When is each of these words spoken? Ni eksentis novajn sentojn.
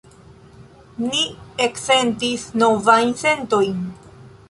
Ni 1.09 1.21
eksentis 1.67 2.49
novajn 2.65 3.17
sentojn. 3.25 3.83